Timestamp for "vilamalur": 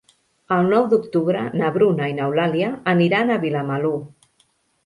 3.45-3.97